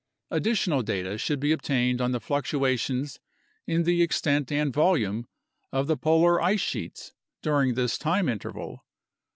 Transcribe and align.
Additional 0.31 0.81
data 0.81 1.19
should 1.19 1.39
be 1.39 1.51
obtained 1.51 2.01
on 2.01 2.11
the 2.11 2.19
fluctuations 2.19 3.19
in 3.67 3.83
the 3.83 4.01
extent 4.01 4.51
and 4.51 4.73
volume 4.73 5.27
of 5.71 5.85
the 5.85 5.95
polar 5.95 6.41
ice 6.41 6.59
sheets 6.59 7.13
during 7.43 7.75
this 7.75 7.99
time 7.99 8.27
interval. 8.27 8.83